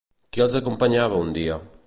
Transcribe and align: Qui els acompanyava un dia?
Qui 0.37 0.43
els 0.45 0.57
acompanyava 0.61 1.21
un 1.27 1.35
dia? 1.39 1.61